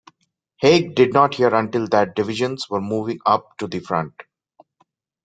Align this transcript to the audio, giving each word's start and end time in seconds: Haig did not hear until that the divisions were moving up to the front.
Haig 0.63 0.95
did 0.95 1.13
not 1.13 1.35
hear 1.35 1.53
until 1.53 1.87
that 1.89 2.15
the 2.15 2.23
divisions 2.23 2.67
were 2.67 2.81
moving 2.81 3.19
up 3.23 3.55
to 3.59 3.67
the 3.67 3.81
front. 3.81 4.15